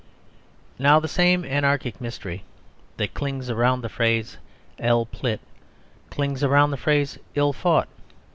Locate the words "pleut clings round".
5.05-6.73